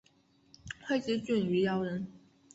[0.87, 2.07] 会稽郡余姚人。